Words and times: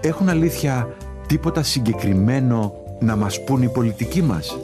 Έχουν 0.00 0.28
αλήθεια 0.28 0.96
τίποτα 1.26 1.62
συγκεκριμένο 1.62 2.74
να 3.00 3.16
μας 3.16 3.44
πούν 3.44 3.62
οι 3.62 3.68
πολιτικοί 3.68 4.22
μας; 4.22 4.58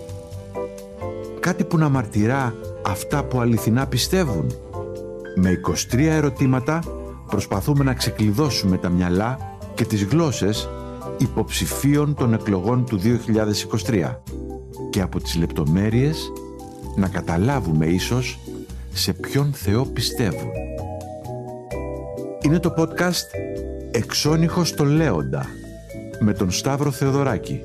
Κάτι 1.41 1.65
που 1.65 1.79
να 1.79 1.89
μαρτυρά 1.89 2.55
αυτά 2.87 3.25
που 3.25 3.41
αληθινά 3.41 3.87
πιστεύουν; 3.87 4.47
Με 5.37 5.51
23 5.51 5.99
ερωτήματα 5.99 6.83
προσπαθούμε 7.27 7.85
να 7.85 7.95
ξεκλειδώσουμε 7.95 8.77
τα 8.77 8.89
μυαλά 8.89 9.39
και 9.75 9.85
τις 9.85 10.05
γλώσσες 10.05 10.69
υποψηφίων 11.19 12.15
των 12.15 12.35
εκλογών 12.35 12.85
του 12.85 12.99
2023 12.99 14.21
και 14.91 15.01
από 15.01 15.21
τις 15.21 15.37
λεπτομέρειες 15.37 16.33
να 16.97 17.09
καταλάβουμε 17.09 17.87
ίσως 17.87 18.39
σε 18.93 19.13
ποιον 19.13 19.53
Θεό 19.53 19.85
πιστεύουν. 19.85 20.51
Είναι 22.43 22.59
το 22.59 22.75
podcast 22.77 23.57
«Εξώνυχος 23.97 24.69
στο 24.69 24.85
Λέοντα» 24.85 25.47
με 26.21 26.33
τον 26.33 26.51
Σταύρο 26.51 26.91
Θεοδωράκη. 26.91 27.61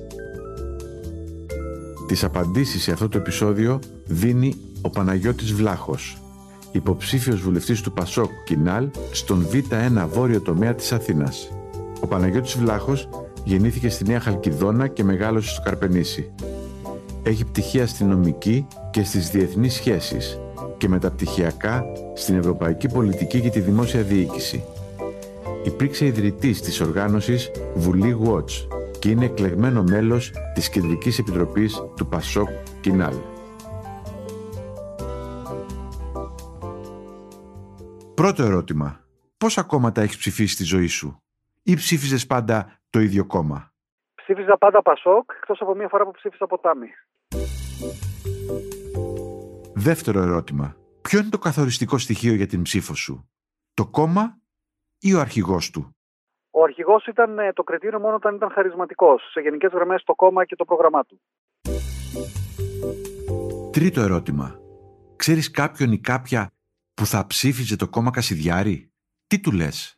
Τις 2.08 2.24
απαντήσεις 2.24 2.84
σε 2.84 2.92
αυτό 2.92 3.10
το 3.10 3.18
επεισόδιο 3.18 3.80
δίνει 4.06 4.56
ο 4.82 4.90
Παναγιώτης 4.90 5.54
Βλάχος, 5.54 6.18
υποψήφιος 6.72 7.42
βουλευτής 7.42 7.82
του 7.82 7.94
Πασόκ 7.94 8.30
Κινάλ 8.46 8.90
στον 9.12 9.48
Β1 9.52 10.08
βόρειο 10.14 10.42
τομέα 10.42 10.76
της 10.76 10.92
Αθήνας. 10.92 11.52
Ο 12.02 12.08
Παναγιώτης 12.08 12.58
Βλάχος 12.58 13.09
γεννήθηκε 13.44 13.90
στη 13.90 14.04
Νέα 14.04 14.20
Χαλκιδόνα 14.20 14.88
και 14.88 15.04
μεγάλωσε 15.04 15.50
στο 15.50 15.62
Καρπενήσι. 15.62 16.32
Έχει 17.24 17.46
πτυχία 17.46 17.84
αστυνομική 17.84 18.68
και 18.92 19.04
στις 19.04 19.30
διεθνείς 19.30 19.74
σχέσεις 19.74 20.40
και 20.78 20.88
μεταπτυχιακά 20.88 21.84
στην 22.14 22.38
Ευρωπαϊκή 22.38 22.88
Πολιτική 22.88 23.42
και 23.42 23.50
τη 23.50 23.59
Δημόσια 23.59 24.02
Διοίκηση. 24.02 24.64
Υπήρξε 25.66 26.06
ιδρυτής 26.06 26.62
της 26.62 26.81
οργάνωσης 26.81 27.52
Βουλή 27.76 28.17
Watch 28.26 28.67
και 29.00 29.09
είναι 29.09 29.26
εκλεγμένο 29.26 29.84
μέλος 29.84 30.31
της 30.53 30.70
Κεντρικής 30.70 31.20
Επιτροπής 31.20 31.81
του 31.95 32.08
Πασόκ 32.08 32.50
Κινάλ. 32.81 33.16
Πρώτο 38.14 38.44
ερώτημα. 38.44 39.00
Πόσα 39.38 39.63
κόμματα 39.63 40.02
έχεις 40.02 40.18
ψηφίσει 40.18 40.53
στη 40.53 40.63
ζωή 40.63 40.88
σου 40.88 41.24
ή 41.64 41.75
ψήφιζες 41.75 42.25
πάντα 42.25 42.80
το 42.90 43.00
ίδιο 43.00 43.25
κόμμα; 43.25 43.74
Ψήφιζα 44.16 44.58
πάντα 44.58 44.81
Πασόκ, 44.81 45.31
εκτός 45.41 45.62
από 45.62 45.75
μία 45.75 45.88
φορά 45.88 46.06
που 46.06 46.12
ψήφισα 46.12 46.47
Ποτάμι. 46.47 46.88
Δεύτερο 49.74 50.22
ερώτημα. 50.22 50.75
Ποιο 51.02 51.19
είναι 51.19 51.30
το 51.30 51.38
καθοριστικό 51.38 51.97
στοιχείο 51.97 52.34
για 52.34 52.47
την 52.47 52.62
ψήφο 52.62 52.96
σου, 52.96 53.30
το 53.74 53.88
κόμμα 53.88 54.41
ή 55.01 55.13
ο 55.13 55.19
αρχηγός 55.19 55.69
του; 55.69 55.95
Ο 56.51 56.63
αρχηγός 56.63 57.07
ήταν 57.07 57.39
ε, 57.39 57.53
το 57.53 57.63
κριτήριο 57.63 58.00
μόνο 58.00 58.16
όταν 58.16 58.35
ήταν 58.35 58.50
χαρισματικός. 58.50 59.31
Σε 59.31 59.39
γενικές 59.39 59.72
γραμμές 59.72 60.03
το 60.03 60.13
κόμμα 60.13 60.45
και 60.45 60.56
το 60.56 60.66
πρόγραμμά 60.66 61.03
του. 61.06 61.22
Τρίτο 63.72 64.01
ερώτημα. 64.01 64.59
Ξέρεις 65.16 65.51
κάποιον 65.51 65.91
ή 65.91 66.00
κάποια 66.00 66.51
που 66.94 67.06
θα 67.06 67.28
ψήφιζε 67.28 67.75
το 67.75 67.88
κόμμα 67.88 68.11
Κασιδιάρη; 68.11 68.91
Τι 69.28 69.40
του 69.40 69.51
λες; 69.51 69.95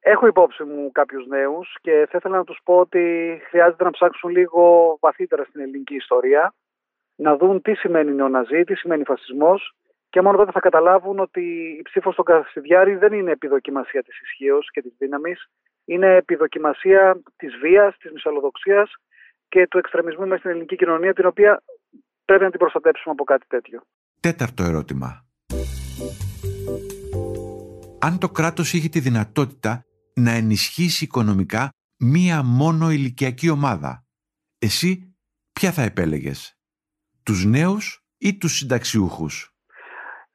Έχω 0.00 0.26
υπόψη 0.26 0.64
μου 0.64 0.92
κάποιους 0.92 1.26
νέους 1.26 1.76
και 1.80 2.06
θα 2.10 2.16
ήθελα 2.18 2.36
να 2.36 2.44
τους 2.44 2.60
πω 2.64 2.76
ότι 2.76 3.38
χρειάζεται 3.48 3.84
να 3.84 3.90
ψάξουν 3.90 4.30
λίγο 4.30 4.96
βαθύτερα 5.00 5.44
στην 5.44 5.60
ελληνική 5.60 5.94
ιστορία, 5.94 6.54
να 7.14 7.36
δουν 7.36 7.62
τι 7.62 7.74
σημαίνει 7.74 8.12
νεοναζί, 8.12 8.64
τι 8.64 8.74
σημαίνει 8.74 9.04
φασισμός 9.04 9.74
και 10.14 10.22
μόνο 10.22 10.36
τότε 10.36 10.52
θα 10.52 10.60
καταλάβουν 10.60 11.18
ότι 11.18 11.40
η 11.78 11.82
ψήφος 11.82 12.12
στον 12.12 12.24
Κασιδιάρη 12.24 12.94
δεν 12.94 13.12
είναι 13.12 13.30
επιδοκιμασία 13.30 14.02
της 14.02 14.20
ισχύως 14.20 14.70
και 14.70 14.82
της 14.82 14.92
δύναμης, 14.98 15.50
είναι 15.84 16.14
επιδοκιμασία 16.14 17.20
της 17.36 17.56
βίας, 17.62 17.96
της 17.96 18.12
μυσαλλοδοξίας 18.12 18.92
και 19.48 19.66
του 19.66 19.78
εξτρεμισμού 19.78 20.26
μέσα 20.26 20.38
στην 20.38 20.50
ελληνική 20.50 20.76
κοινωνία, 20.76 21.12
την 21.12 21.26
οποία 21.26 21.62
πρέπει 22.24 22.42
να 22.42 22.50
την 22.50 22.58
προστατέψουμε 22.58 23.12
από 23.12 23.24
κάτι 23.24 23.46
τέτοιο. 23.46 23.82
Τέταρτο 24.20 24.62
ερώτημα. 24.62 25.26
Αν 28.00 28.18
το 28.18 28.28
κράτος 28.28 28.72
είχε 28.72 28.88
τη 28.88 29.00
δυνατότητα 29.00 29.84
να 30.14 30.30
ενισχύσει 30.30 31.04
οικονομικά 31.04 31.68
μία 31.98 32.42
μόνο 32.42 32.90
ηλικιακή 32.90 33.48
ομάδα, 33.50 34.04
εσύ 34.58 35.16
ποια 35.52 35.72
θα 35.72 35.82
επέλεγες, 35.82 36.58
τους 37.22 37.44
νέους 37.44 38.04
ή 38.18 38.38
τους 38.38 38.56
συνταξιούχους; 38.56 39.53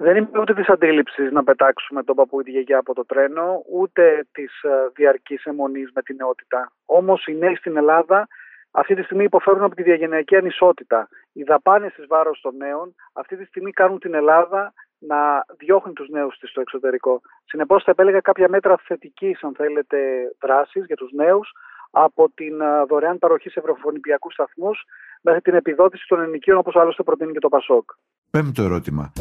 Δεν 0.02 0.16
είμαι 0.16 0.40
ούτε 0.40 0.54
της 0.54 0.70
αντίληψης 0.70 1.32
να 1.32 1.44
πετάξουμε 1.44 2.04
τον 2.04 2.16
παππού 2.16 2.44
τη 2.44 2.52
γιαγιά 2.52 2.78
από 2.78 2.94
το 2.94 3.06
τρένο, 3.06 3.64
ούτε 3.72 4.28
της 4.32 4.62
ε, 4.62 4.70
διαρκής 4.96 5.44
αιμονής 5.46 5.92
με 5.96 6.02
την 6.02 6.16
νεότητα. 6.16 6.72
Όμως 6.86 7.26
οι 7.26 7.36
νέοι 7.36 7.56
στην 7.56 7.78
Ελλάδα 7.78 8.28
αυτή 8.72 8.96
τη 8.96 9.04
στιγμή 9.04 9.24
υποφέρουν 9.24 9.64
από 9.64 9.76
τη 9.76 9.84
διαγενειακή 9.84 10.36
ανισότητα. 10.36 11.08
Οι 11.34 11.44
δαπάνες 11.44 11.94
τη 11.94 12.06
βάρος 12.06 12.42
των 12.42 12.56
νέων 12.56 12.96
αυτή 13.14 13.38
τη 13.38 13.46
στιγμή 13.46 13.72
κάνουν 13.72 14.00
την 14.00 14.14
Ελλάδα 14.14 14.74
να 15.00 15.46
διώχνει 15.58 15.94
τους 15.94 16.10
νέους 16.10 16.38
της 16.38 16.50
στο 16.50 16.62
εξωτερικό. 16.62 17.22
Συνεπώς, 17.46 17.84
θα 17.84 17.92
επέλεγα 17.92 18.20
κάποια 18.20 18.50
μέτρα 18.50 18.78
θετικής, 18.84 19.44
αν 19.44 19.54
θέλετε, 19.56 19.98
δράσης 20.42 20.86
για 20.86 20.96
τους 20.96 21.12
νέους, 21.12 21.52
από 21.92 22.32
την 22.36 22.62
ε, 22.62 22.84
δωρεάν 22.88 23.18
παροχή 23.18 23.50
σε 23.50 23.60
ευρωφωνηπιακού 23.60 24.32
σταθμούς 24.32 24.84
μέχρι 25.22 25.42
την 25.42 25.54
επιδότηση 25.54 26.06
των 26.08 26.22
ενοικίων, 26.22 26.58
όπως 26.58 26.76
άλλωστε 26.76 27.04
προτείνει 27.04 27.32
και 27.32 27.40
το 27.40 27.50
Πασόκ. 27.50 27.90
Πέμπτο 28.32 28.64
ερώτημα. 28.64 29.12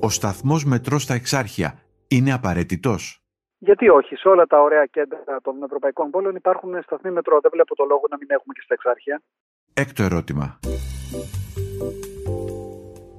Ο 0.00 0.08
σταθμός 0.08 0.64
μετρός 0.64 1.02
στα 1.02 1.14
Εξάρχεια 1.14 1.78
είναι 2.08 2.32
απαραίτητος; 2.32 3.22
Γιατί 3.58 3.88
όχι, 3.88 4.16
σε 4.16 4.28
όλα 4.28 4.46
τα 4.46 4.60
ωραία 4.60 4.86
κέντρα 4.86 5.24
των 5.42 5.62
ευρωπαϊκών 5.62 6.10
πόλεων 6.10 6.34
υπάρχουν 6.34 6.82
σταθμοί 6.82 7.10
μετρό. 7.10 7.38
Δεν 7.40 7.50
βλέπω 7.54 7.74
το 7.74 7.84
λόγο 7.84 8.02
να 8.10 8.16
μην 8.16 8.28
έχουμε 8.30 8.52
και 8.54 8.60
στα 8.64 8.74
Εξάρχεια. 8.74 9.22
Έκτο 9.74 10.02
ερώτημα. 10.02 10.58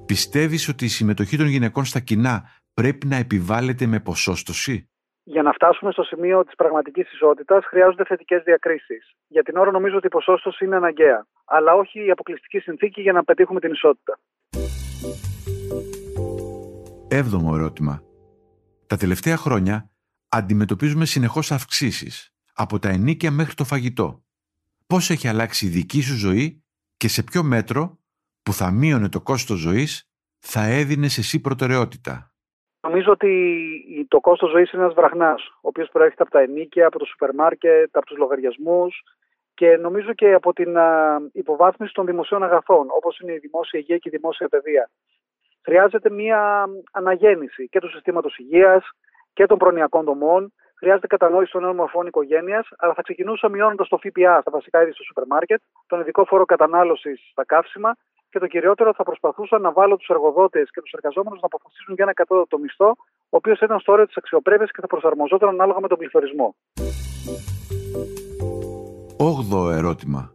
Πιστεύεις 0.06 0.68
ότι 0.68 0.84
η 0.84 0.88
συμμετοχή 0.88 1.36
των 1.36 1.46
γυναικών 1.46 1.84
στα 1.84 2.00
κοινά 2.00 2.42
πρέπει 2.74 3.06
να 3.06 3.16
επιβάλλεται 3.16 3.86
με 3.86 4.00
ποσόστοση; 4.00 4.90
Για 5.22 5.42
να 5.42 5.52
φτάσουμε 5.52 5.92
στο 5.92 6.02
σημείο 6.02 6.44
της 6.44 6.54
πραγματικής 6.54 7.12
ισότητας, 7.12 7.64
χρειάζονται 7.64 8.04
θετικές 8.04 8.42
διακρίσεις. 8.42 9.12
Για 9.28 9.42
την 9.42 9.56
ώρα, 9.56 9.70
νομίζω 9.70 9.96
ότι 9.96 10.06
η 10.06 10.10
ποσόστοση 10.10 10.64
είναι 10.64 10.76
αναγκαία. 10.76 11.26
Αλλά 11.44 11.74
όχι 11.74 12.04
η 12.06 12.10
αποκλειστική 12.10 12.58
συνθήκη 12.58 13.00
για 13.00 13.12
να 13.12 13.24
πετύχουμε 13.24 13.60
την 13.60 13.72
ισότητα. 13.72 14.18
Έβδομο 17.08 17.52
ερώτημα. 17.54 18.02
Τα 18.86 18.96
τελευταία 18.96 19.36
χρόνια 19.36 19.90
αντιμετωπίζουμε 20.28 21.04
συνεχώς 21.04 21.52
αυξήσεις, 21.52 22.34
από 22.54 22.78
τα 22.78 22.88
ενίκια 22.88 23.30
μέχρι 23.30 23.54
το 23.54 23.64
φαγητό. 23.64 24.24
Πώς 24.86 25.10
έχει 25.10 25.28
αλλάξει 25.28 25.66
η 25.66 25.68
δική 25.68 26.00
σου 26.00 26.16
ζωή 26.16 26.64
και 26.96 27.08
σε 27.08 27.22
ποιο 27.22 27.42
μέτρο 27.42 27.98
που 28.42 28.52
θα 28.52 28.70
μείωνε 28.70 29.08
το 29.08 29.20
κόστος 29.20 29.58
ζωής 29.58 30.10
θα 30.38 30.64
έδινε 30.64 31.06
εσύ 31.06 31.40
προτεραιότητα; 31.40 32.30
Νομίζω 32.80 33.12
ότι 33.12 33.32
το 34.08 34.20
κόστος 34.20 34.50
ζωής 34.50 34.72
είναι 34.72 34.82
ένας 34.82 34.94
βραχνάς, 34.94 35.46
ο 35.46 35.68
οποίος 35.68 35.88
προέρχεται 35.92 36.22
από 36.22 36.32
τα 36.32 36.40
ενίκια, 36.40 36.86
από 36.86 36.98
το 36.98 37.04
σούπερ 37.04 37.34
μάρκετ, 37.34 37.96
από 37.96 38.06
τους 38.06 38.16
λογαριασμούς 38.16 39.02
και 39.60 39.76
νομίζω 39.76 40.12
και 40.12 40.32
από 40.32 40.52
την 40.52 40.76
υποβάθμιση 41.32 41.92
των 41.92 42.06
δημοσίων 42.06 42.42
αγαθών, 42.42 42.86
όπως 42.90 43.18
είναι 43.18 43.32
η 43.32 43.38
δημόσια 43.38 43.78
υγεία 43.78 43.96
και 43.96 44.08
η 44.12 44.16
δημόσια 44.16 44.48
παιδεία 44.48 44.90
χρειάζεται 45.64 46.10
μια 46.10 46.64
αναγέννηση 46.92 47.68
και 47.68 47.80
του 47.80 47.90
συστήματος 47.90 48.38
υγείας 48.38 48.84
και 49.32 49.46
των 49.46 49.58
προνοιακών 49.58 50.04
δομών. 50.04 50.52
χρειάζεται 50.78 51.06
κατανόηση 51.06 51.52
των 51.52 51.62
νέων 51.62 51.76
μορφών 51.76 52.06
οικογένειας, 52.06 52.68
αλλά 52.78 52.94
θα 52.94 53.02
ξεκινούσα 53.02 53.48
μειώνοντας 53.48 53.88
το 53.88 53.98
ΦΠΑ 54.02 54.40
στα 54.40 54.50
βασικά 54.50 54.82
είδη 54.82 54.92
στο 54.92 55.02
σούπερ 55.02 55.26
μάρκετ, 55.26 55.60
τον 55.86 56.00
ειδικό 56.00 56.24
φόρο 56.24 56.44
κατανάλωσης 56.44 57.28
στα 57.30 57.44
καύσιμα 57.44 57.96
και 58.30 58.38
το 58.38 58.46
κυριότερο 58.46 58.94
θα 58.94 59.02
προσπαθούσα 59.02 59.58
να 59.58 59.72
βάλω 59.72 59.96
τους 59.96 60.08
εργοδότες 60.08 60.70
και 60.70 60.80
τους 60.80 60.92
εργαζόμενους 60.92 61.40
να 61.40 61.46
αποφασίσουν 61.46 61.94
για 61.94 62.04
ένα 62.04 62.12
κατώτατο 62.12 62.58
μισθό, 62.58 62.90
ο 63.32 63.36
οποίος 63.40 63.60
ήταν 63.60 63.80
στο 63.80 63.92
όριο 63.92 64.06
της 64.06 64.16
αξιοπρέπειας 64.16 64.70
και 64.70 64.80
θα 64.80 64.86
προσαρμοζόταν 64.86 65.48
ανάλογα 65.48 65.80
με 65.80 65.88
τον 65.88 65.98
πληθωρισμό. 65.98 66.54
Όγδοο 69.22 69.70
ερώτημα. 69.70 70.34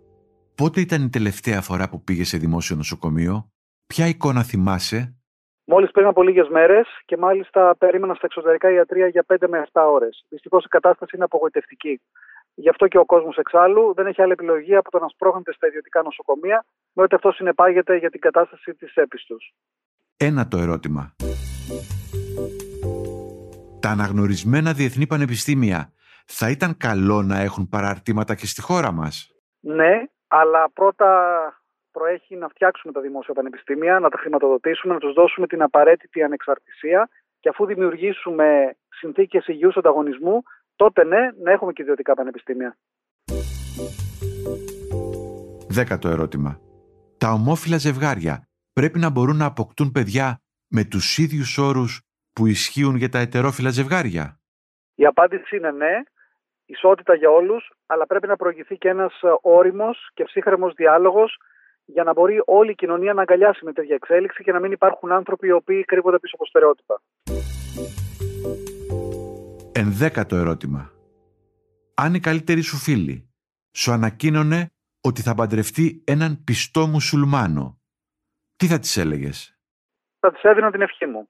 Πότε 0.55 0.81
ήταν 0.81 1.03
η 1.03 1.09
τελευταία 1.09 1.61
φορά 1.61 1.89
που 1.89 2.03
πήγε 2.03 2.23
σε 2.23 2.37
δημόσιο 2.37 2.75
νοσοκομείο, 2.75 3.49
ποια 3.87 4.07
εικόνα 4.07 4.43
θυμάσαι; 4.43 5.15
Μόλις 5.65 5.91
πριν 5.91 6.05
από 6.05 6.23
λίγες 6.23 6.47
μέρες 6.49 6.87
και 7.05 7.17
μάλιστα 7.17 7.75
περίμενα 7.77 8.13
στα 8.13 8.25
εξωτερικά 8.25 8.71
ιατρία 8.71 9.07
για 9.07 9.25
5 9.27 9.47
με 9.47 9.67
7 9.71 9.81
ώρες. 9.87 10.25
Δυστυχώς 10.29 10.65
η 10.65 10.67
κατάσταση 10.67 11.15
είναι 11.15 11.23
απογοητευτική. 11.23 12.01
Γι' 12.53 12.69
αυτό 12.69 12.87
και 12.87 12.97
ο 12.97 13.05
κόσμος 13.05 13.37
εξάλλου 13.37 13.93
δεν 13.95 14.05
έχει 14.05 14.21
άλλη 14.21 14.31
επιλογή 14.31 14.75
από 14.75 14.91
το 14.91 14.99
να 14.99 15.07
σπρώχνεται 15.07 15.53
στα 15.53 15.67
ιδιωτικά 15.67 16.01
νοσοκομεία, 16.01 16.65
με 16.93 17.03
ό,τι 17.03 17.15
αυτό 17.15 17.31
συνεπάγεται 17.31 17.97
για 17.97 18.09
την 18.09 18.19
κατάσταση 18.19 18.73
της 18.73 18.95
έπιστου. 18.95 19.35
Ένα 20.17 20.47
το 20.47 20.57
ερώτημα. 20.57 21.15
Τα 23.79 23.89
αναγνωρισμένα 23.89 24.73
διεθνή 24.73 25.07
πανεπιστήμια 25.07 25.93
θα 26.25 26.49
ήταν 26.49 26.77
καλό 26.77 27.21
να 27.21 27.39
έχουν 27.39 27.69
παραρτήματα 27.69 28.35
και 28.35 28.45
στη 28.45 28.61
χώρα 28.61 28.91
μας. 28.91 29.31
Ναι, 29.59 30.03
αλλά 30.27 30.69
πρώτα 30.73 31.09
προέχει 31.91 32.35
να 32.35 32.47
φτιάξουμε 32.47 32.93
τα 32.93 33.01
δημόσια 33.01 33.33
πανεπιστήμια, 33.33 33.99
να 33.99 34.09
τα 34.09 34.17
χρηματοδοτήσουμε, 34.17 34.93
να 34.93 34.99
τους 34.99 35.13
δώσουμε 35.13 35.47
την 35.47 35.61
απαραίτητη 35.61 36.23
ανεξαρτησία 36.23 37.09
και 37.39 37.49
αφού 37.49 37.65
δημιουργήσουμε 37.65 38.77
συνθήκες 38.89 39.47
υγιούς 39.47 39.75
ανταγωνισμού, 39.75 40.41
τότε 40.75 41.03
ναι, 41.03 41.29
να 41.43 41.51
έχουμε 41.51 41.73
και 41.73 41.81
ιδιωτικά 41.81 42.13
πανεπιστήμια. 42.13 42.77
Δέκατο 45.69 46.09
ερώτημα. 46.09 46.59
Τα 47.17 47.31
ομόφυλα 47.31 47.77
ζευγάρια 47.77 48.47
πρέπει 48.73 48.99
να 48.99 49.09
μπορούν 49.09 49.37
να 49.37 49.45
αποκτούν 49.45 49.91
παιδιά 49.91 50.41
με 50.67 50.83
τους 50.83 51.17
ίδιους 51.17 51.57
όρους 51.57 52.01
που 52.33 52.45
ισχύουν 52.45 52.95
για 52.95 53.09
τα 53.09 53.19
ετερόφυλα 53.19 53.69
ζευγάρια; 53.69 54.39
Η 54.95 55.05
απάντηση 55.05 55.55
είναι 55.55 55.71
ναι, 55.71 56.03
ισότητα 56.65 57.15
για 57.15 57.29
όλους, 57.29 57.71
αλλά 57.85 58.05
πρέπει 58.05 58.27
να 58.27 58.35
προηγηθεί 58.35 58.77
και 58.77 58.89
ένας 58.89 59.13
όριμος 59.41 60.09
και 60.13 60.23
ψύχρεμος 60.23 60.73
διάλογος 60.73 61.37
για 61.85 62.03
να 62.03 62.13
μπορεί 62.13 62.41
όλη 62.45 62.71
η 62.71 62.75
κοινωνία 62.75 63.13
να 63.13 63.21
αγκαλιάσει 63.21 63.65
με 63.65 63.73
τέτοια 63.73 63.95
εξέλιξη 63.95 64.43
και 64.43 64.51
να 64.51 64.59
μην 64.59 64.71
υπάρχουν 64.71 65.11
άνθρωποι 65.11 65.47
οι 65.47 65.51
οποίοι 65.51 65.83
κρύβονται 65.83 66.19
πίσω 66.19 66.35
από 66.35 66.45
στερεότυπα. 66.45 67.01
Ενδέκατο 69.71 70.35
ερώτημα. 70.35 70.91
Αν 71.95 72.13
η 72.13 72.19
καλύτερη 72.19 72.61
σου 72.61 72.77
φίλη 72.77 73.29
σου 73.71 73.91
ανακοίνωνε 73.91 74.69
ότι 75.01 75.21
θα 75.21 75.33
παντρευτεί 75.33 76.03
έναν 76.05 76.43
πιστό 76.43 76.87
μουσουλμάνο, 76.87 77.79
τι 78.55 78.65
θα 78.67 78.79
της 78.79 78.97
έλεγες; 78.97 79.59
Θα 80.19 80.31
της 80.31 80.43
έδινα 80.43 80.71
την 80.71 80.81
ευχή 80.81 81.05
μου. 81.05 81.29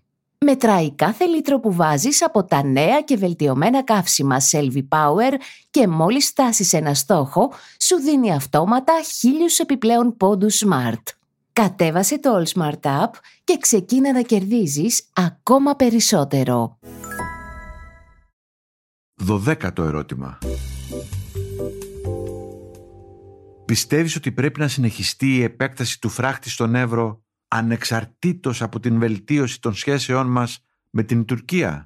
Μετράει 0.45 0.95
κάθε 0.95 1.25
λίτρο 1.25 1.59
που 1.59 1.73
βάζεις 1.73 2.23
από 2.23 2.43
τα 2.43 2.63
νέα 2.63 3.01
και 3.01 3.17
βελτιωμένα 3.17 3.83
καύσιμα 3.83 4.37
Selvi 4.51 4.87
Power 4.89 5.33
και 5.69 5.87
μόλις 5.87 6.27
φτάσεις 6.27 6.73
ένα 6.73 6.93
στόχο, 6.93 7.53
σου 7.79 7.95
δίνει 7.95 8.33
αυτόματα 8.33 8.93
χίλιους 9.17 9.59
επιπλέον 9.59 10.17
πόντους 10.17 10.63
Smart. 10.65 11.03
Κατέβασε 11.53 12.19
το 12.19 12.29
All 12.37 12.59
Smart 12.59 13.03
App 13.03 13.09
και 13.43 13.57
ξεκίνα 13.59 14.11
να 14.13 14.21
κερδίζεις 14.21 15.09
ακόμα 15.13 15.75
περισσότερο. 15.75 16.79
Δωδέκατο 19.15 19.83
ερώτημα. 19.83 20.37
Πιστεύεις 23.65 24.15
ότι 24.15 24.31
πρέπει 24.31 24.59
να 24.59 24.67
συνεχιστεί 24.67 25.35
η 25.35 25.43
επέκταση 25.43 26.01
του 26.01 26.09
φράχτη 26.09 26.49
στον 26.49 26.75
Εύρο; 26.75 27.23
Ανεξαρτήτως 27.51 28.61
από 28.61 28.79
την 28.79 28.99
βελτίωση 28.99 29.61
των 29.61 29.73
σχέσεών 29.73 30.27
μας 30.27 30.65
με 30.91 31.03
την 31.03 31.25
Τουρκία. 31.25 31.85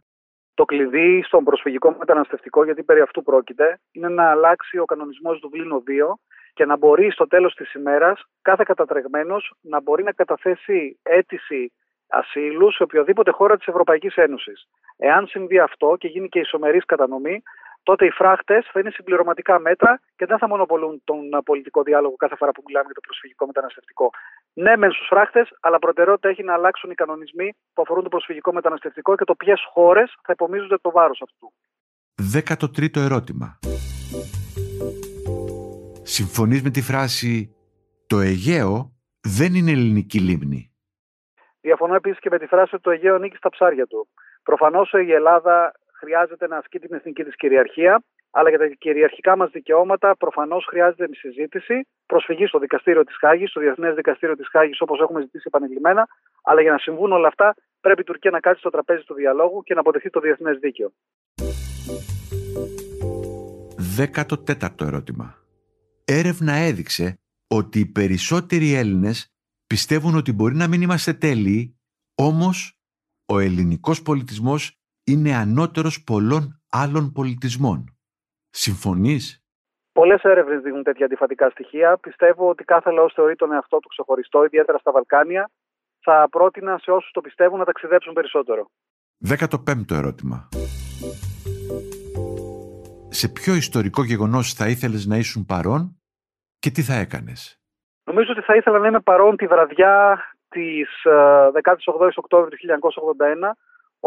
Το 0.53 0.65
κλειδί 0.65 1.23
στον 1.25 1.43
προσφυγικό 1.43 1.95
μεταναστευτικό, 1.99 2.63
γιατί 2.63 2.83
περί 2.83 3.01
αυτού 3.01 3.23
πρόκειται, 3.23 3.79
είναι 3.91 4.09
να 4.09 4.29
αλλάξει 4.29 4.77
ο 4.77 4.85
κανονισμός 4.85 5.39
του 5.39 5.49
Βλήνου 5.49 5.83
2 5.87 6.19
και 6.53 6.65
να 6.65 6.77
μπορεί 6.77 7.11
στο 7.11 7.27
τέλος 7.27 7.53
της 7.53 7.73
ημέρας 7.73 8.23
κάθε 8.41 8.63
κατατρεγμένος 8.65 9.53
να 9.61 9.81
μπορεί 9.81 10.03
να 10.03 10.11
καταθέσει 10.11 10.99
αίτηση 11.03 11.71
ασύλου 12.07 12.71
σε 12.71 12.83
οποιοδήποτε 12.83 13.31
χώρα 13.31 13.57
της 13.57 13.67
Ευρωπαϊκής 13.67 14.15
Ένωσης. 14.15 14.67
Εάν 14.97 15.27
συμβεί 15.27 15.59
αυτό 15.59 15.95
και 15.99 16.07
γίνει 16.07 16.29
και 16.29 16.39
ισομερής 16.39 16.85
κατανομή, 16.85 17.41
τότε 17.89 18.05
οι 18.05 18.09
φράχτες 18.09 18.69
θα 18.71 18.79
είναι 18.79 18.89
συμπληρωματικά 18.89 19.59
μέτρα 19.59 19.99
και 20.15 20.25
δεν 20.25 20.37
θα 20.37 20.47
μονοπολούν 20.47 21.01
τον 21.03 21.19
πολιτικό 21.45 21.83
διάλογο 21.83 22.15
κάθε 22.15 22.35
φορά 22.35 22.51
που 22.51 22.63
μιλάμε 22.65 22.85
για 22.85 22.93
το 22.93 23.01
προσφυγικό 23.07 23.45
μεταναστευτικό. 23.45 24.09
Ναι, 24.53 24.77
μεν 24.77 24.91
στους 24.91 25.07
φράχτες, 25.07 25.47
αλλά 25.59 25.79
προτεραιότητα 25.79 26.29
έχει 26.29 26.43
να 26.43 26.53
αλλάξουν 26.53 26.89
οι 26.91 26.95
κανονισμοί 26.95 27.53
που 27.73 27.81
αφορούν 27.81 28.03
το 28.03 28.09
προσφυγικό 28.09 28.53
μεταναστευτικό 28.53 29.15
και 29.15 29.23
το 29.23 29.35
ποιες 29.35 29.61
χώρες 29.73 30.17
θα 30.23 30.33
υπομίζονται 30.33 30.77
το 30.77 30.91
βάρος 30.91 31.21
αυτού. 31.25 31.53
13ο 32.33 32.97
ερώτημα. 33.09 33.59
Συμφωνείς 36.03 36.61
με 36.63 36.69
τη 36.69 36.81
φράση 36.81 37.55
«Το 38.07 38.19
Αιγαίο 38.19 38.91
δεν 39.37 39.55
είναι 39.55 39.71
ελληνική 39.71 40.19
λίμνη». 40.19 40.71
Διαφωνώ 41.61 41.95
επίσης 41.95 42.19
και 42.19 42.29
με 42.29 42.37
τη 42.37 42.45
φράση 42.45 42.75
ότι 42.75 42.83
το 42.83 42.91
Αιγαίο 42.91 43.15
ανήκει 43.15 43.35
στα 43.35 43.49
ψάρια 43.49 43.85
του. 43.85 44.07
Προφανώς 44.43 44.91
η 44.91 45.11
Ελλάδα 45.11 45.73
χρειάζεται 46.05 46.47
να 46.47 46.57
ασκεί 46.57 46.79
την 46.79 46.93
εθνική 46.93 47.23
της 47.23 47.35
κυριαρχία, 47.35 48.03
αλλά 48.37 48.49
για 48.49 48.57
τα 48.57 48.67
κυριαρχικά 48.67 49.37
μας 49.37 49.49
δικαιώματα 49.51 50.15
προφανώς 50.17 50.65
χρειάζεται 50.69 51.07
συζήτηση, 51.13 51.87
προσφυγή 52.05 52.45
στο 52.45 52.59
δικαστήριο 52.59 53.03
της 53.03 53.15
Χάγης, 53.17 53.49
στο 53.49 53.59
Διεθνές 53.59 53.95
Δικαστήριο 53.95 54.35
της 54.35 54.47
Χάγης, 54.49 54.81
όπως 54.81 54.99
έχουμε 54.99 55.21
ζητήσει 55.21 55.43
επανειλημμένα. 55.47 56.07
Αλλά 56.43 56.61
για 56.61 56.71
να 56.71 56.77
συμβούν 56.77 57.11
όλα 57.11 57.27
αυτά, 57.27 57.55
πρέπει 57.81 58.01
η 58.01 58.03
Τουρκία 58.03 58.31
να 58.31 58.39
κάτσει 58.39 58.59
στο 58.59 58.69
τραπέζι 58.69 59.03
του 59.03 59.13
διαλόγου 59.13 59.63
και 59.63 59.73
να 59.73 59.79
αποδεχθεί 59.79 60.09
το 60.09 60.19
διεθνές 60.19 60.57
δίκαιο. 60.57 60.93
14ο 63.97 64.85
ερώτημα. 64.85 65.27
Έρευνα 66.05 66.53
έδειξε 66.53 67.19
ότι 67.47 67.79
οι 67.79 67.85
περισσότεροι 67.85 68.73
Έλληνες 68.73 69.33
πιστεύουν 69.67 70.15
ότι 70.15 70.31
μπορεί 70.33 70.55
να 70.55 70.67
μην 70.67 70.81
είμαστε 70.81 71.13
τέλειοι, 71.13 71.79
όμως 72.15 72.79
ο 73.25 73.39
ελληνικός 73.39 74.01
πολιτισμός 74.01 74.79
είναι 75.05 75.35
ανώτερος 75.35 76.03
πολλών 76.03 76.61
άλλων 76.69 77.11
πολιτισμών. 77.11 77.97
Συμφωνείς; 78.49 79.45
Πολλές 79.91 80.21
έρευνες 80.23 80.61
δίνουν 80.61 80.83
τέτοια 80.83 81.05
αντιφατικά 81.05 81.49
στοιχεία. 81.49 81.97
Πιστεύω 81.97 82.49
ότι 82.49 82.63
κάθε 82.63 82.91
λαός 82.91 83.13
θεωρεί 83.13 83.35
τον 83.35 83.51
εαυτό 83.51 83.79
του 83.79 83.87
ξεχωριστό, 83.87 84.43
ιδιαίτερα 84.43 84.77
στα 84.77 84.91
Βαλκάνια. 84.91 85.51
Θα 85.99 86.27
πρότεινα 86.31 86.77
σε 86.77 86.91
όσους 86.91 87.11
το 87.11 87.21
πιστεύουν 87.21 87.59
να 87.59 87.65
ταξιδέψουν 87.65 88.13
περισσότερο. 88.13 88.69
15ο 89.27 89.91
ερώτημα. 89.91 90.49
Σε 93.09 93.27
ποιο 93.29 93.53
ιστορικό 93.53 94.03
γεγονός 94.03 94.53
θα 94.53 94.67
ήθελες 94.67 95.05
να 95.05 95.17
ήσουν 95.17 95.45
παρόν 95.45 95.99
και 96.59 96.69
τι 96.69 96.81
θα 96.81 96.93
έκανες; 96.93 97.59
Νομίζω 98.03 98.31
ότι 98.31 98.41
θα 98.41 98.55
ήθελα 98.55 98.79
να 98.79 98.87
είμαι 98.87 98.99
παρόν 98.99 99.37
τη 99.37 99.47
βραδιά 99.47 100.19
της 100.49 100.89
18η 101.63 102.09
Οκτώβρη 102.15 102.49
του 102.49 102.57
1981 103.47 103.55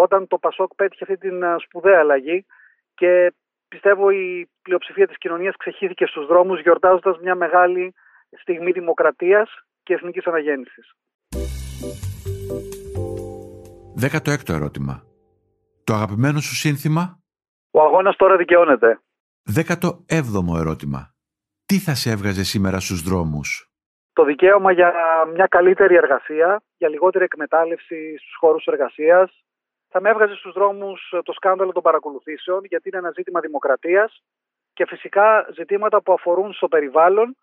όταν 0.05 0.27
το 0.27 0.39
Πασόκ 0.39 0.75
πέτυχε 0.75 1.03
αυτή 1.03 1.17
την 1.17 1.43
ε, 1.43 1.55
σπουδαία 1.59 1.99
αλλαγή 1.99 2.47
και 2.95 3.35
πιστεύω 3.69 4.11
η 4.11 4.51
πλειοψηφία 4.63 5.07
της 5.07 5.19
κοινωνίας 5.19 5.57
ξεχύθηκε 5.57 6.07
στους 6.07 6.27
δρόμους 6.27 6.61
γιορτάζοντας 6.61 7.19
μια 7.19 7.35
μεγάλη 7.35 7.95
στιγμή 8.41 8.71
δημοκρατίας 8.71 9.51
και 9.83 9.95
εθνικής 9.95 10.27
αναγέννησης. 10.27 10.93
16ο 14.03 14.49
ερώτημα. 14.55 15.03
Το 15.85 15.93
αγαπημένο 15.95 16.41
σου 16.41 16.55
σύνθημα; 16.55 17.19
Ο 17.71 17.81
αγώνας 17.81 18.17
τώρα 18.17 18.37
δικαιώνεται. 18.37 19.01
17ο 19.57 20.59
ερώτημα. 20.59 21.15
Τι 21.67 21.79
θα 21.79 21.95
σε 21.95 22.11
έβγαζε 22.11 22.45
σήμερα 22.45 22.81
στους 22.81 23.03
δρόμους; 23.03 23.71
Το 24.13 24.25
δικαίωμα 24.25 24.73
για 24.73 24.93
μια 25.35 25.47
καλύτερη 25.47 25.95
εργασία, 25.95 26.63
για 26.77 26.89
λιγότερη 26.89 27.25
εκμετάλλευση 27.25 28.17
στους 28.19 28.37
χώρους 28.41 28.65
εργασίας, 28.65 29.48
θα 29.89 30.01
με 30.01 30.11
έβγαζε 30.11 30.35
στους 30.35 30.53
δρόμους 30.53 31.13
ε, 31.13 31.23
το 31.23 31.33
σκάνδαλο 31.33 31.73
των 31.73 31.83
παρακολουθήσεων 31.83 32.65
γιατί 32.65 32.89
είναι 32.89 32.99
ένα 32.99 33.11
ζήτημα 33.11 33.41
δημοκρατίας 33.41 34.23
και 34.73 34.87
φυσικά 34.87 35.47
ζητήματα 35.55 36.03
που 36.03 36.13
αφορούν 36.13 36.53
στο 36.53 36.69
περιβάλλον 36.69 37.37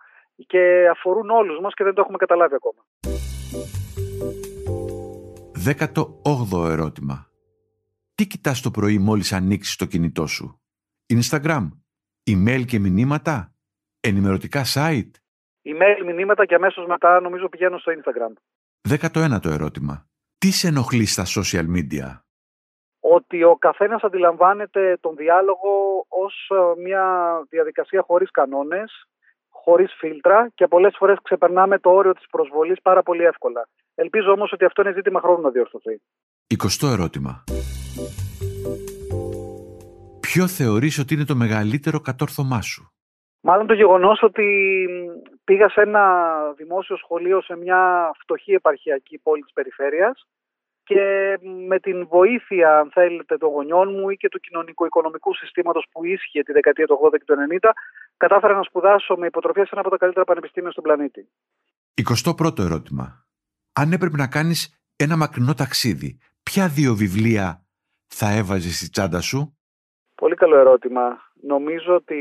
και 0.47 0.87
αφορούν 0.91 1.29
όλους 1.29 1.59
μας 1.59 1.73
και 1.73 1.83
δεν 1.83 1.93
το 1.93 2.01
έχουμε 2.01 2.17
καταλάβει 2.17 2.55
ακόμα. 2.55 2.85
Δέκατο 5.53 6.21
όγδοο 6.23 6.71
ερώτημα. 6.71 7.27
Τι 8.15 8.27
κοιτάς 8.27 8.61
το 8.61 8.71
πρωί 8.71 8.97
μόλις 8.97 9.33
ανοίξεις 9.33 9.75
το 9.75 9.85
κινητό 9.85 10.27
σου; 10.27 10.61
Instagram, 11.13 11.67
email 12.29 12.63
και 12.65 12.79
μηνύματα, 12.79 13.53
ενημερωτικά 13.99 14.63
site; 14.73 15.11
Email, 15.67 16.05
μηνύματα 16.05 16.45
και 16.45 16.55
αμέσως 16.55 16.85
μετά 16.85 17.19
νομίζω 17.19 17.49
πηγαίνω 17.49 17.77
στο 17.77 17.91
Instagram. 17.91 18.33
Δέκατο 18.81 19.19
ένατο 19.19 19.49
ερώτημα. 19.49 20.07
Τι 20.37 20.51
σε 20.51 20.67
ενοχλεί 20.67 21.05
στα 21.05 21.23
social 21.25 21.65
media; 21.75 22.19
Ότι 23.13 23.43
ο 23.43 23.55
καθένας 23.55 24.03
αντιλαμβάνεται 24.03 24.97
τον 25.01 25.15
διάλογο 25.15 26.05
ως 26.07 26.49
ε, 26.49 26.81
μια 26.81 27.05
διαδικασία 27.49 28.01
χωρίς 28.07 28.31
κανόνες, 28.31 29.07
χωρίς 29.49 29.93
φίλτρα 29.97 30.49
και 30.55 30.67
πολλές 30.67 30.95
φορές 30.97 31.17
ξεπερνάμε 31.23 31.79
το 31.79 31.89
όριο 31.89 32.13
της 32.13 32.25
προσβολής 32.31 32.81
πάρα 32.81 33.03
πολύ 33.03 33.23
εύκολα. 33.23 33.67
Ελπίζω 33.95 34.31
όμως 34.31 34.51
ότι 34.51 34.65
αυτό 34.65 34.81
είναι 34.81 34.91
ζήτημα 34.91 35.19
χρόνου 35.19 35.41
να 35.41 35.49
διορθωθεί. 35.49 36.01
Εικοστό 36.47 36.87
ερώτημα. 36.87 37.43
Ποιο 40.19 40.47
θεωρείς 40.47 40.99
ότι 40.99 41.13
είναι 41.13 41.25
το 41.25 41.35
μεγαλύτερο 41.35 41.99
κατόρθωμά 41.99 42.61
σου; 42.61 42.89
Μάλλον 43.41 43.67
το 43.67 43.73
γεγονός 43.73 44.23
ότι 44.23 44.47
πήγα 45.43 45.69
σε 45.69 45.81
ένα 45.81 46.03
δημόσιο 46.57 46.97
σχολείο 46.97 47.41
σε 47.41 47.55
μια 47.57 48.11
φτωχή 48.19 48.51
επαρχιακή 48.51 49.17
πόλη 49.17 49.41
της 49.41 49.53
περιφέρειας 49.53 50.27
και 50.85 51.03
με 51.67 51.79
την 51.79 52.07
βοήθεια, 52.07 52.79
αν 52.79 52.91
θέλετε, 52.91 53.37
των 53.37 53.49
γονιών 53.49 53.87
μου 53.93 54.09
ή 54.09 54.15
και 54.17 54.29
του 54.29 54.39
κοινωνικο-οικονομικού 54.39 55.33
συστήματος 55.33 55.85
που 55.91 56.05
ίσχυε 56.05 56.43
τη 56.43 56.51
δεκαετία 56.51 56.85
του 56.85 56.99
80 57.03 57.17
και 57.17 57.23
του 57.25 57.35
90, 57.61 57.69
κατάφερα 58.17 58.53
να 58.53 58.63
σπουδάσω 58.63 59.15
με 59.15 59.25
υποτροφία 59.25 59.63
σε 59.63 59.69
ένα 59.71 59.81
από 59.81 59.89
τα 59.89 59.97
καλύτερα 59.97 60.25
πανεπιστήμια 60.25 60.71
στον 60.71 60.83
πλανήτη. 60.83 61.29
21ο 62.09 62.59
ερώτημα. 62.59 63.25
Αν 63.73 63.91
έπρεπε 63.91 64.17
να 64.17 64.27
κάνεις 64.27 64.89
ένα 64.95 65.17
μακρινό 65.17 65.53
ταξίδι, 65.53 66.17
ποια 66.43 66.67
δύο 66.67 66.93
βιβλία 66.93 67.65
θα 68.07 68.27
έβαζες 68.31 68.75
στη 68.75 68.89
τσάντα 68.89 69.21
σου; 69.21 69.57
Πολύ 70.15 70.35
καλό 70.35 70.57
ερώτημα. 70.57 71.03
Νομίζω 71.41 71.95
ότι 71.95 72.19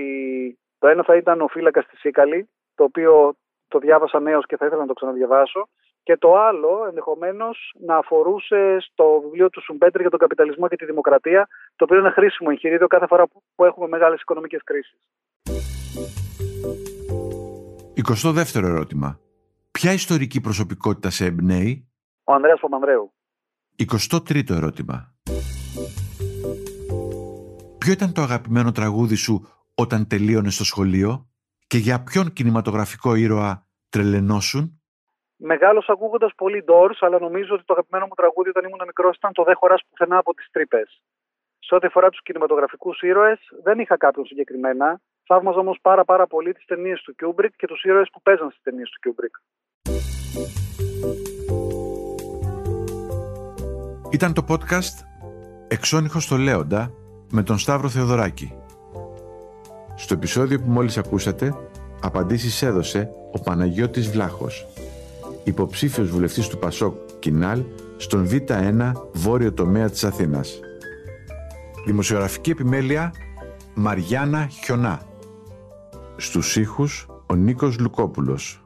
το 0.79 0.89
ένα 0.89 1.03
θα 1.03 1.17
ήταν 1.17 1.41
ο 1.41 1.49
φύλακας 1.49 1.87
της 1.87 1.99
Σίκαλη, 1.99 2.49
το 2.75 2.85
οποίο 2.85 3.35
το 3.69 3.79
διάβασα 3.79 4.21
νέος 4.21 4.47
και 4.47 4.57
θα 4.57 4.67
ήθελα 4.67 4.81
να 4.81 4.87
το 4.87 4.93
ξαναδιαβάσω. 4.93 5.69
Και 6.05 6.17
το 6.17 6.37
άλλο 6.39 6.85
ενδεχομένως 6.89 7.75
να 7.87 7.97
αφορούσε 7.97 8.77
στο 8.81 9.21
βιβλίο 9.25 9.51
του 9.51 9.63
Σουμπέντρη 9.63 10.01
για 10.01 10.11
τον 10.11 10.19
καπιταλισμό 10.19 10.69
και 10.69 10.77
τη 10.77 10.85
δημοκρατία, 10.85 11.49
το 11.77 11.85
οποίο 11.85 11.99
είναι 11.99 12.11
χρήσιμο 12.11 12.49
εγχειρίδιο 12.53 12.87
κάθε 12.87 13.07
φορά 13.07 13.27
που 13.55 13.65
έχουμε 13.65 13.89
μεγάλες 13.89 14.21
οικονομικές 14.21 14.61
κρίσεις. 14.65 14.99
22ο 18.07 18.63
ερώτημα. 18.63 19.21
Ποια 19.71 19.93
ιστορική 19.93 20.41
προσωπικότητα 20.41 21.11
σε 21.11 21.25
εμπνέει; 21.25 21.89
Ο 22.25 22.33
Ανδρέας 22.33 22.61
Παπανδρέου. 22.61 23.13
23ο 23.77 24.51
ερώτημα. 24.51 25.15
Ποιο 27.79 27.93
ήταν 27.93 28.13
το 28.13 28.21
αγαπημένο 28.23 28.73
τραγούδι 28.73 29.15
σου 29.15 29.49
όταν 29.75 30.07
τελείωνες 30.07 30.55
στο 30.55 30.65
σχολείο 30.65 31.29
και 31.67 31.79
για 31.79 32.03
ποιον 32.03 32.33
κινηματογραφικό 32.33 33.15
ήρωα 33.15 33.67
τρελαινόσουν; 33.89 34.83
Μεγάλος 35.47 35.89
ακούγοντας 35.89 36.33
πολύ 36.37 36.65
Doors, 36.69 36.99
αλλά 37.01 37.19
νομίζω 37.19 37.55
ότι 37.55 37.65
το 37.65 37.73
αγαπημένο 37.73 38.07
μου 38.07 38.15
τραγούδι 38.15 38.49
όταν 38.49 38.65
ήμουν 38.65 38.83
μικρός 38.87 39.17
ήταν 39.17 39.33
το 39.33 39.43
Δεν 39.43 39.57
χωράς 39.57 39.83
πουθενά 39.89 40.19
από 40.19 40.35
τις 40.35 40.49
Τρύπες. 40.51 41.03
Σε 41.59 41.75
ό,τι 41.75 41.87
αφορά 41.87 42.09
τους 42.09 42.23
κινηματογραφικούς 42.23 43.03
ήρωες, 43.03 43.41
δεν 43.63 43.79
είχα 43.79 43.97
κάποιον 43.97 44.27
συγκεκριμένα. 44.27 45.01
Θαύμαζα 45.27 45.59
όμως 45.59 45.79
πάρα, 45.83 46.05
πάρα 46.05 46.27
πολύ 46.27 46.53
τις 46.53 46.65
ταινίες 46.65 47.03
του 47.03 47.15
Κιούμπρικ 47.15 47.57
και 47.57 47.67
τους 47.67 47.83
ήρωες 47.83 48.09
που 48.13 48.23
παίζαν 48.23 48.51
στις 48.51 48.63
ταινίες 48.63 48.91
του 48.91 48.99
Κιούμπρικ. 49.01 49.35
Ήταν 54.13 54.35
το 54.35 54.43
podcast 54.49 54.97
Εξώνυχο 55.69 56.21
στο 56.21 56.37
Λέοντα 56.37 56.91
με 57.31 57.43
τον 57.43 57.59
Σταύρο 57.59 57.89
Θεοδωράκη. 57.89 58.59
Στο 59.97 60.15
επεισόδιο 60.15 60.61
που 60.61 60.71
μόλις 60.71 60.99
ακούσατε, 60.99 61.55
απαντήσεις 62.03 62.63
έδωσε 62.63 63.11
ο 63.33 63.41
Παναγιώτης 63.41 64.11
Βλάχος, 64.11 64.67
υποψήφιος 65.45 66.11
βουλευτής 66.11 66.49
του 66.49 66.59
Πασόκ 66.59 66.97
Κινάλ 67.19 67.63
στον 67.97 68.29
Β1 68.31 68.93
βόρειο 69.13 69.53
τομέα 69.53 69.91
της 69.91 70.05
Αθήνας. 70.05 70.61
Δημοσιογραφική 71.87 72.51
επιμέλεια 72.51 73.13
Μαριάννα 73.75 74.47
Χιονά. 74.47 75.03
Στους 76.17 76.57
ήχους 76.57 77.07
ο 77.27 77.35
Νίκος 77.35 77.79
Λουκόπουλος. 77.79 78.65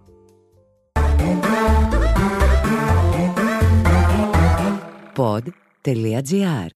Pod.gr. 5.17 6.67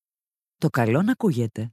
Το 0.59 0.69
καλό 0.71 1.03
να 1.03 1.13
ακούγεται. 1.13 1.73